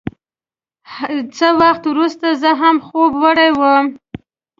[1.37, 3.85] څه وخت وروسته زه هم خوب وړی وم.